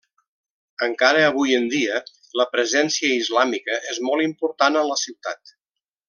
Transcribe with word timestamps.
Encara 0.85 1.21
avui 1.25 1.51
en 1.57 1.67
dia 1.73 1.99
la 2.41 2.47
presència 2.55 3.11
islàmica 3.19 3.77
és 3.95 3.99
molt 4.11 4.27
important 4.29 4.81
a 4.83 4.89
la 4.93 4.97
ciutat. 5.07 5.53